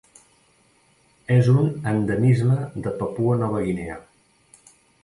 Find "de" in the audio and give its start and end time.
2.87-2.95